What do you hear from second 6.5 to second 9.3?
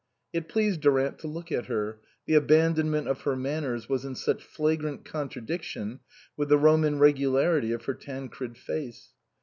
Roman regularity of her Tancred face.